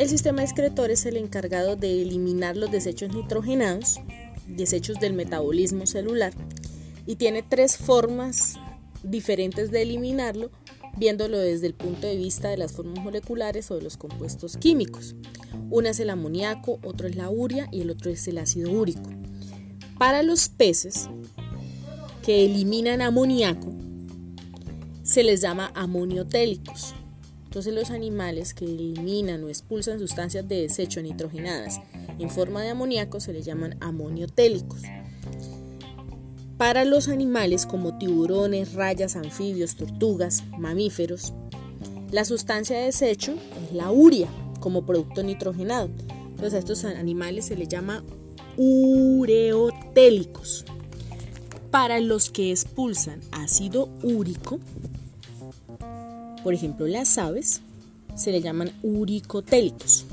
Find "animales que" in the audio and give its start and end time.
27.90-28.64